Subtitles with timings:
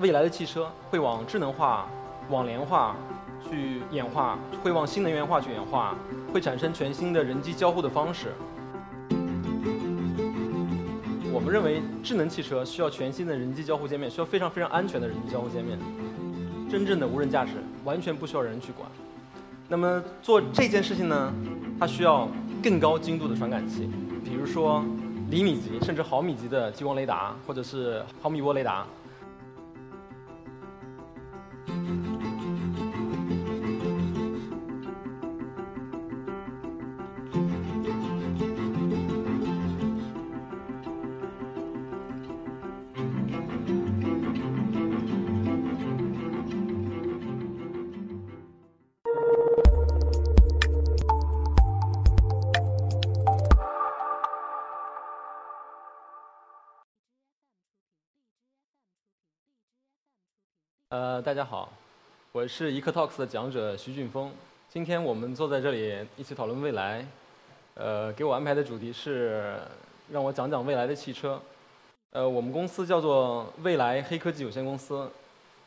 [0.00, 1.86] 未来的汽车会往智能化、
[2.28, 2.96] 网联化
[3.48, 5.94] 去演化，会往新能源化去演化，
[6.32, 8.32] 会产生全新的人机交互的方式。
[11.32, 15.78] 我们认为智能汽车需要全新的人机交互界面，需要非常非常安全的人机交互界面。
[16.68, 17.52] 真正的无人驾驶
[17.84, 18.88] 完全不需要人去管。
[19.68, 21.32] 那么做这件事情呢，
[21.78, 22.28] 它需要
[22.60, 23.88] 更高精度的传感器，
[24.24, 24.84] 比如说
[25.30, 28.84] 厘米级甚至毫米级的激光雷达，或者是毫米波雷达。
[60.94, 61.72] 呃，大家好，
[62.30, 64.30] 我是 EcoTalks 的讲者徐俊峰。
[64.68, 67.04] 今天我们坐在这里一起讨论未来。
[67.74, 69.58] 呃，给我安排的主题是
[70.08, 71.42] 让我讲讲未来的汽车。
[72.12, 75.10] 呃，我们公司叫做未来黑科技有限公司。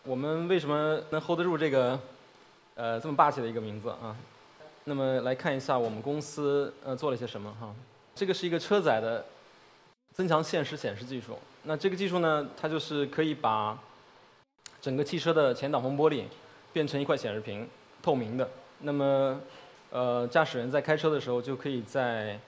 [0.04, 2.00] 我们为什么能 hold 得住这个
[2.76, 4.16] 呃这么霸气的一个名字啊？
[4.86, 7.76] 那么来看一下我们公司呃做了些什么哈。
[8.16, 9.26] 这个是一个车载的
[10.14, 11.38] 增强现实显示技术。
[11.64, 13.78] 那这个技术呢，它就是可以把
[14.88, 16.24] 整个汽车的前挡风玻璃
[16.72, 17.68] 变成一块显示屏，
[18.02, 18.50] 透明的。
[18.80, 19.38] 那么，
[19.90, 22.40] 呃，驾驶员在开车的时候就可以在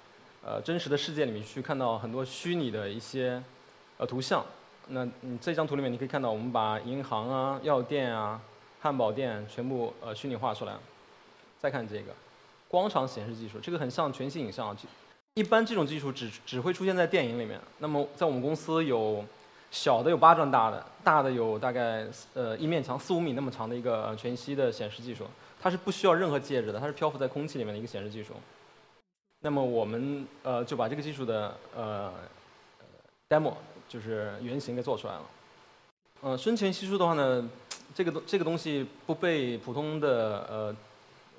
[0.42, 3.44] 呃真实的世界里面去看到很多虚拟的一些
[3.98, 4.46] 呃图像。
[4.88, 8.40] 那你这张图里面你可以看到，我们把银行啊、药店啊、
[8.80, 10.78] 汉堡店全部呃虚拟化出来。
[11.60, 12.14] 再看这个
[12.70, 14.74] 光场显示技术，这个很像全息影像。
[15.34, 17.60] 一般这种技术只只会出现在电影里面。
[17.80, 19.26] 那么在我们公司有。
[19.72, 22.04] 小的有巴掌大的，大的有大概
[22.34, 25.26] 呃一面墙四五米那么长的一个全息的显示技术，
[25.62, 28.34] 它是不需要任何介质的，它是漂浮在空气里面的一个显示技术。
[29.42, 32.12] 那么我们呃就把这个技术的呃
[33.30, 33.54] demo
[33.88, 35.22] 就是原型给做出来了。
[36.22, 37.48] 呃，深全息术的话呢，
[37.94, 40.76] 这个东这个东西不被普通的呃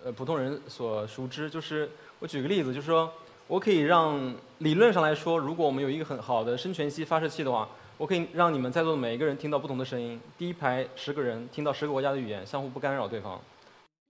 [0.05, 1.51] 呃普通人所熟知。
[1.51, 1.91] 就是
[2.21, 3.13] 我举个例子，就是说
[3.49, 7.69] 我可以让理论上来说，如果我们有一个很好的深全息发射器的话。
[8.01, 13.39] 我可以让你们在座的每一个人听到不同的声音，第一排十个人听到十个国家的语言，相互不干扰对方，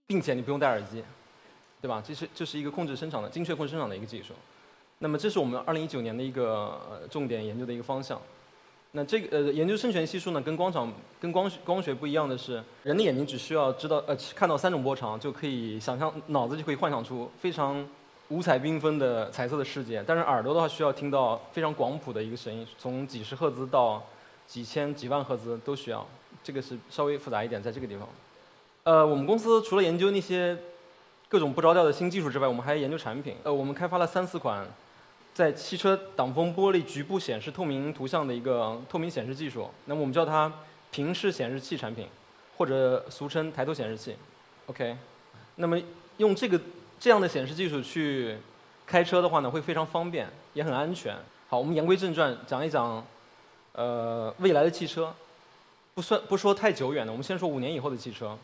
[0.07, 1.03] 并且你不用戴耳机，
[1.81, 2.01] 对吧？
[2.01, 4.33] 这是这是一个控制声场的精确控制声场的一个技术。
[4.99, 8.17] 那么这是我们二零一九年的一个重点研究的一个方向。
[8.93, 17.85] 那这个呃研究声权系数呢，跟光场跟光学光学不一样的是，人的眼睛只需要知道呃看到三种波长就可以想象，脑子就可以幻想出非常。
[18.31, 24.01] 五彩缤纷的彩色的世界，但是耳朵的话需要听到非常广谱的一个声音，从几十赫兹到
[24.47, 26.07] 几千几万赫兹都需要，
[26.41, 28.07] 这个是稍微复杂一点，在这个地方。
[28.83, 30.57] 呃，我们公司除了研究那些
[31.27, 33.35] 各种不着调的新技术之外，我们还研究产品。
[33.43, 34.65] 呃，我们开发了三四款
[35.33, 40.49] 在汽车挡风玻璃局部显示透明图像的一个透明显示技术，那么我们叫它
[40.89, 42.07] 平视显示器产品，
[42.55, 44.15] 或者俗称抬头显示器。
[44.67, 44.95] OK，
[45.55, 45.77] 那么
[46.15, 46.57] 用这个。
[47.01, 48.37] 这样的显示技术去
[48.85, 51.17] 开车的话呢，会非常方便，也很安全。
[51.49, 53.03] 好，我们言归正传，讲一讲
[53.71, 55.11] 呃未来的汽车。
[55.95, 58.37] 不算不说太久远的，我们先说五年以后的汽车。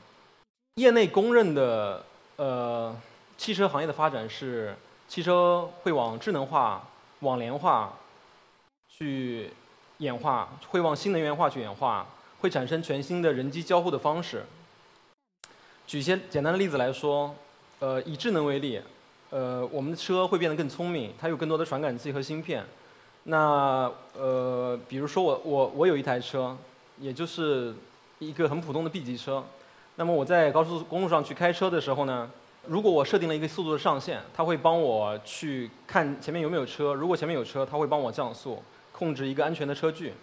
[0.78, 2.04] 业内公认的
[2.38, 3.00] 呃
[3.38, 4.76] 汽车行业的发展是，
[5.08, 6.90] 汽车会往智能化、
[7.20, 7.94] 网联化
[8.90, 9.52] 去
[10.00, 12.08] 演化，会往新能源化去演化，
[12.40, 14.48] 会产生全新的人机交互的方式。
[15.86, 17.36] 举一些简单的例子来说。
[17.80, 18.82] 呃，以智能为例，
[19.30, 22.66] 呃，我们的车会变得更聪明，它有更多的传感器和芯片。
[23.26, 26.58] 那呃，比如说我我我有一台车，
[27.00, 27.76] 也就是
[28.18, 29.44] 一个很普通的 B 级车。
[29.96, 32.28] 那么我在高速公路上去开车的时候呢，
[32.66, 36.96] 如果我设定了一个速度的上限，它会帮我去看前面有没有车。
[36.96, 40.14] 如果前面有车，它会帮我降速，控制一个安全的车距。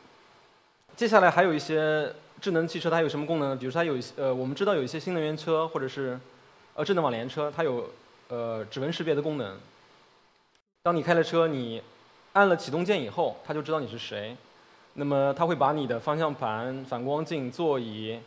[0.97, 3.57] 接下来还有一些智能汽车，它有什么功能呢？
[3.57, 6.19] 比如说它有呃，我们知道有一些新能源车或者是。
[6.77, 7.89] 呃，智能网联车它有
[8.29, 9.57] 呃指纹识别的功能。
[10.83, 11.81] 当你开了车，你
[12.33, 14.37] 按了启动键以后，它就知道你是谁。
[14.95, 18.19] 那么它会把你的方向盘、反光镜、座椅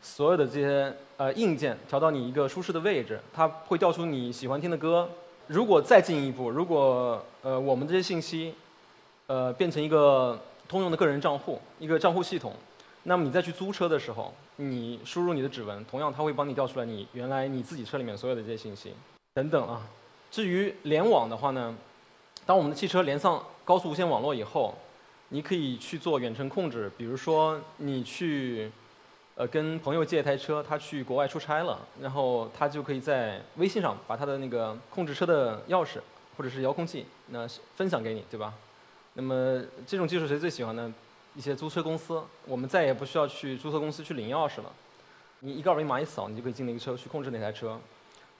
[0.00, 3.20] 所有的这些呃硬件调到你一个舒适的位置。
[3.34, 5.10] 它会调出你喜欢听的歌。
[5.48, 8.54] 如果再进一步，如果呃我们这些信息
[9.26, 12.52] 呃变成一个通用的个人账户，一个账户系统。
[13.08, 18.92] 那么你再去租车的时候，你输入你的指纹，同样它会帮你调出来你原来你自己车里面所有的这些信息，
[19.32, 19.80] 等等啊。
[20.30, 21.74] 至于联网的话呢，
[22.44, 24.74] 当我们的汽车连上高速无线网络以后，
[25.30, 28.70] 你可以去做远程控制，比如说你去
[29.36, 35.98] 呃跟朋友借一台车，他去国外出差了，然后他就可以在微信上把他的那个控制车的钥匙
[36.36, 38.52] 或者是遥控器那分享给你，对吧？
[39.14, 40.92] 那么这种技术谁最喜欢呢？
[41.38, 44.72] 一些租车公司，我们再也不需要去租车公司去领钥匙了，
[45.38, 47.78] 你一个二维码一扫，你就可以进那个车去控制那台车。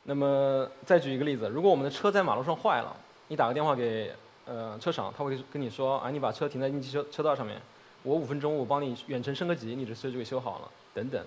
[0.03, 2.97] 那么再举一个例子，如果我们的车在马路上坏了，
[3.29, 4.13] 你打个电话给
[4.47, 7.63] 呃车厂，他会跟你说，啊，你把车停在应急车车道上面，
[8.03, 11.25] 我五分钟我帮你远程升个级，你的车就给修好了，等等。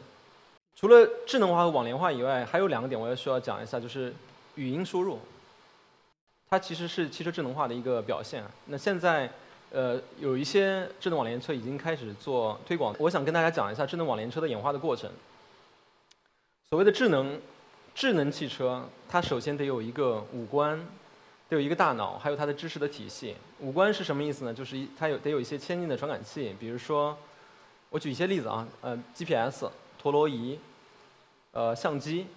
[0.75, 4.13] 除了智能化和网联化以外，还有两个点我要需要讲一下，就是
[4.56, 5.19] 语音输入，
[6.50, 8.44] 它其实是汽车智能化的一个表现。
[8.65, 9.31] 那现在
[9.71, 15.09] 呃有一些智能网联车已经开始做推广，我想跟大家讲一下智能网联车的演化的过程。
[16.69, 17.39] 所谓的智能。
[17.94, 20.79] 智能汽车，它首先得有一个五官，
[21.50, 23.35] 得有一个大脑，还有它的知识的体系。
[23.59, 24.53] 五官是什么意思呢？
[24.53, 27.17] 就是它有得有一些先进的传感器，比如说，
[27.89, 29.69] 我举一些例子啊，呃，GPS、
[30.00, 30.57] 陀螺仪、
[31.51, 32.27] 呃，相机、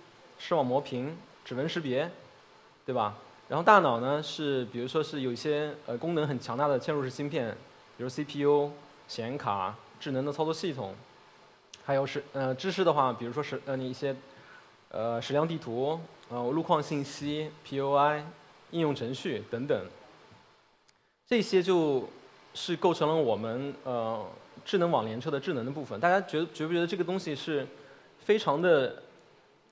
[0.40, 2.10] 视网膜屏、指纹识别，
[2.84, 3.16] 对吧？
[3.48, 7.56] 然后大脑呢是，比如说是有一些呃功能很强大的嵌入式芯片，
[7.96, 8.70] 比如 CPU、
[9.06, 10.94] 显卡、智能的操作系统，
[11.84, 14.14] 还有是呃知识的话，比如说是呃你一些。
[14.90, 15.98] 呃，矢量地图，
[16.28, 18.22] 呃，路况信息，POI，
[18.70, 19.86] 应用程序等等，
[21.26, 22.08] 这些就
[22.52, 24.24] 是构成了我们呃
[24.64, 25.98] 智能网联车的智能的部分。
[25.98, 27.66] 大家觉觉不觉得这个东西是
[28.20, 29.02] 非常的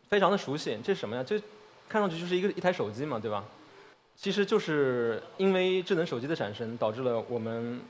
[0.08, 0.76] 非常的熟悉？
[0.82, 1.22] 这是什么呀？
[1.22, 1.40] 这
[1.88, 3.44] 看上去就是一个一台手机嘛，对吧？
[4.22, 7.80] 其实就是因为智能手机的产生，导致了我们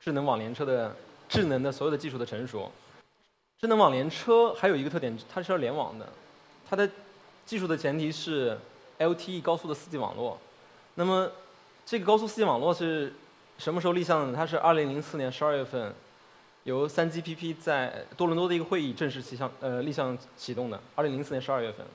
[0.00, 0.92] 智能网联车的
[1.28, 2.68] 智能的所有的技术的成熟。
[3.60, 6.08] 智能网联车还有一个特点，它是要联网的。
[6.68, 6.90] 它的
[7.46, 8.58] 技术的前提是
[8.98, 10.36] LTE 高速的 4G 网络。
[10.96, 11.30] 那么，
[11.86, 13.12] 这个高速 4G 网络是
[13.58, 14.36] 什么时候立项的？
[14.36, 15.94] 它是2004年12月份，
[16.64, 20.80] 由 3GPP 在多伦多的一个会议正式起项呃立项启动的。
[20.96, 21.86] 2004年12月份。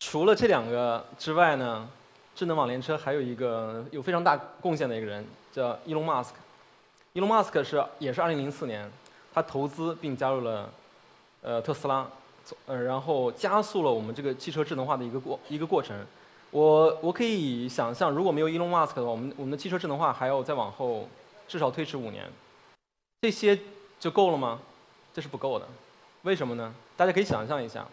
[0.00, 1.88] 除了这两个之外呢，
[2.40, 5.22] 智能网联车还有一个有非常大贡献的一个人，
[5.52, 6.38] 叫伊隆马斯克。
[7.12, 8.90] 伊隆马斯克是也是2004年，
[9.34, 10.72] 他投资并加入了
[11.42, 12.08] 呃特斯拉。
[12.64, 15.94] 呃，然后加速了我们这个汽车智能化的一个过一个过程。
[16.50, 21.06] 我我可以想象，如果没有 Elon Musk 的话，我们我们的汽车智能化还要再往后
[21.46, 22.24] 至少推迟五年。
[23.20, 23.58] 这些
[23.98, 24.58] 就够了吗？
[25.12, 25.68] 这是不够的。
[26.22, 26.74] 为什么呢？
[26.96, 27.86] 大家可以想象一下，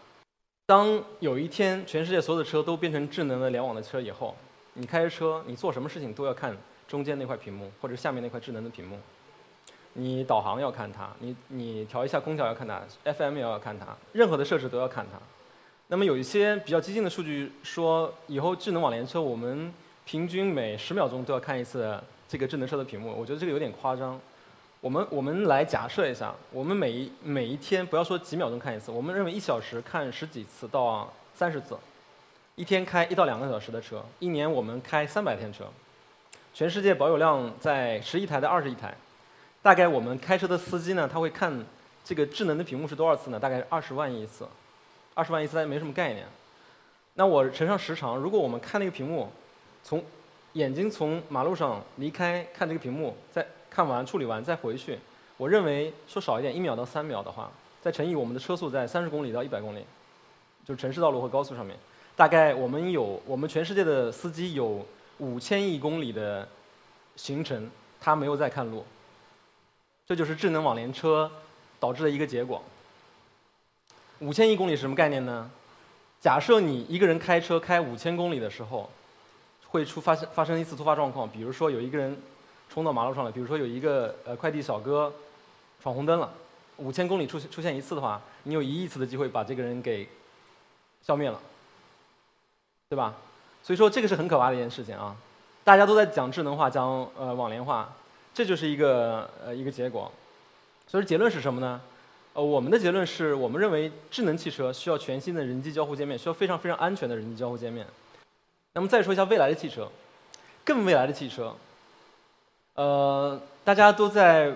[0.68, 4.36] 当有一天全世界所有的车都变成智能的联网的车以后，
[4.74, 6.54] 你开着车，你做什么事情都要看
[6.86, 8.98] 中间那块屏幕或者下面那块智能的屏幕。
[9.94, 15.18] 你导航要看它，你你调一下空调要看它，FM 也要看它，任何的设置都要看它。
[15.86, 19.72] 那么有一些比较激进的数据说，以后智能网联车我们
[20.04, 21.98] 平均每十秒钟都要看一次
[22.28, 23.10] 这个智能车的屏幕。
[23.18, 24.20] 我觉得这个有点夸张。
[24.80, 31.76] 我们我们来假设一下，我们每一每一天不要说几秒钟看一次，我们认为一小时看十几次到三十次，
[32.54, 35.64] 一天开一到两个小时的车，一年我们开三百天车，
[36.54, 38.94] 全世界保有量在十亿台到二十亿台。
[39.60, 41.66] 大概我们开车的司机呢，他会看
[42.04, 43.40] 这个智能的屏幕是多少次呢？
[43.40, 44.46] 大概是二十万亿次，
[45.14, 46.24] 二十万亿次大家没什么概念。
[47.14, 49.28] 那我乘上时长，如果我们看那个屏幕，
[49.82, 50.00] 从
[50.58, 54.98] 眼睛从马路上离开看这个屏幕，再看完处理完再回去，
[55.36, 57.48] 我认为说少一点一秒到三秒的话，
[57.80, 59.84] 再乘以我们的车速在三十公里到一百公里，
[60.66, 61.76] 就是城市道路和高速上面，
[62.16, 64.84] 大概我们有我们全世界的司机有
[65.18, 66.48] 五千亿公里的
[67.14, 68.84] 行程，他没有在看路。
[70.08, 71.30] 这就是智能网联车
[71.78, 72.60] 导致的一个结果。
[74.18, 75.48] 五千亿公里是什么概念呢？
[76.20, 78.90] 假设你一个人开车开五千公里的时候，
[79.70, 82.16] 会出发生发生一次突发状况，比如说有一个人
[82.68, 85.12] 冲到马路上了，比如说有一个呃快递小哥
[85.82, 86.32] 闯红灯了，
[86.76, 90.08] 五千公里出现出现一次的话，你有一亿次的机会把这个人给
[91.02, 91.40] 消灭了，
[92.88, 93.14] 对吧？
[93.62, 95.14] 所以说这个是很可怕的一件事情啊！
[95.64, 96.86] 大家都在讲智能化，讲
[97.18, 97.92] 呃网联化。
[98.32, 100.10] 这就是一个呃一个结果，
[100.86, 101.80] 所以结论是什么呢？
[102.34, 107.84] 呃，我们的结论是我们认为智能汽车需要全新的人机交互界面，需要非常非常安全的人机交互界面。
[108.78, 109.88] 那么再说一下未来的汽车，
[110.64, 111.52] 更未来的汽车，
[112.74, 114.54] 呃，大家都在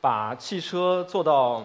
[0.00, 1.64] 把汽车做到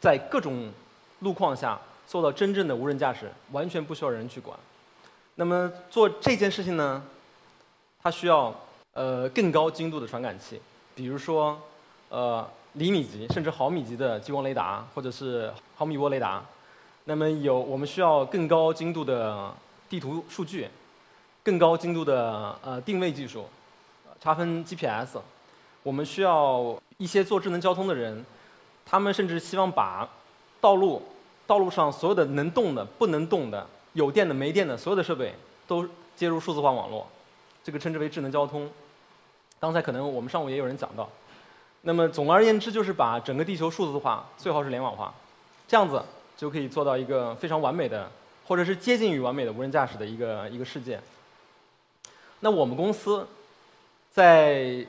[0.00, 0.72] 在各种
[1.20, 4.58] 路况下做到真正的无人驾驶，完全不需要人去管。
[5.36, 7.00] 那么做这件事情呢，
[8.02, 8.52] 它需要
[8.94, 10.60] 呃更高精度的传感器。
[10.96, 11.56] 比如说，
[12.08, 16.42] 呃，厘米级甚至毫米级的激光雷达，或者是毫米波雷达，
[17.04, 19.54] 那么有我们需要更高精度的
[19.88, 20.68] 地图数据，
[21.42, 23.44] 更高精度的呃定位技术，
[24.20, 25.18] 差分 GPS，
[25.82, 28.24] 我们需要一些做智能交通的人，
[28.86, 30.08] 他们甚至希望把
[30.60, 31.02] 道路
[31.46, 35.34] 道路上所有的能动的、不能动的、有电的、没电的所有的设备
[35.66, 37.06] 都接入数字化网络，
[37.64, 38.70] 这个称之为智能交通。
[39.58, 41.08] 刚才可能我们上午也有人讲到。
[41.82, 45.12] 那么总而言之，就是把整个地球数字化，最好是联网化，
[45.66, 46.00] 这样子
[46.36, 48.08] 就可以做到一个非常完美的，
[48.46, 51.00] 或者是接近于完美的无人驾驶的一个一个世界。
[52.44, 53.24] 那我们公司
[54.10, 54.84] 在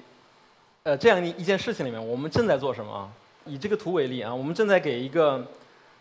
[0.81, 3.11] 呃这样一一件事情里面，我们正在做什么？
[3.45, 5.45] 以这个图为例啊，我们正在给一个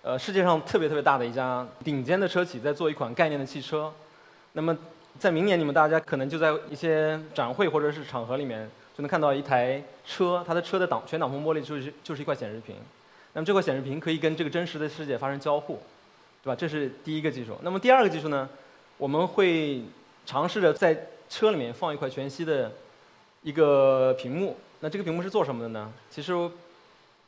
[0.00, 3.92] 呃世界上特别特别大的一家顶尖的车企在做一款概念的汽车。
[4.54, 4.76] 那么
[5.18, 8.68] 在明年，你们大家可能就在一些展会或者是场合里面。
[8.94, 12.76] 就能看到一台车，它的车的挡全挡风玻璃就是就是一块显示屏，
[13.32, 15.80] 那么这块显示屏可以跟这个真实的世界发生交互，
[16.42, 16.54] 对吧？
[16.54, 17.56] 这是第一个技术。
[17.62, 18.46] 那么第二个技术呢？
[18.98, 19.82] 我们会
[20.26, 20.94] 尝试着在
[21.32, 22.70] 车里面放一块全息的
[23.42, 24.54] 一个屏幕。
[24.80, 25.90] 那这个屏幕是做什么的呢？
[26.10, 26.34] 其实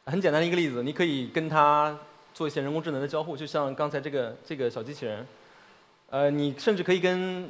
[0.04, 1.98] 很简单的一个例子，你可以跟它
[2.34, 5.26] 做一些人工智能的交互，就像刚才这个这个小机器人。
[6.10, 7.48] 呃，你甚至可以跟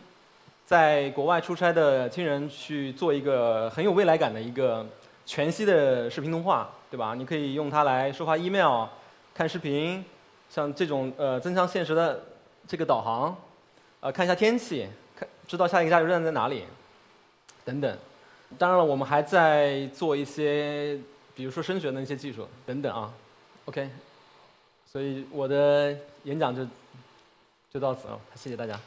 [0.64, 4.87] 在国外出差的亲人去做一个很有未来感的一个
[5.26, 7.16] 全息的视频通话，对吧？
[7.16, 8.87] 你可以用它来收发 email、
[9.34, 10.04] 看视频，
[10.49, 12.23] 像这种呃增强现实的
[12.68, 13.37] 这个导航，
[13.99, 14.87] 呃看一下天气，
[15.46, 16.64] 知道下一个加油站在哪里，
[17.64, 17.98] 等等。
[18.58, 20.98] 当然了，我们还在做一些，
[21.34, 23.12] 比如说声学的一些技术等等啊。
[23.64, 23.88] OK，
[24.86, 26.66] 所以我的演讲就
[27.72, 28.78] 就到此了，谢谢大家。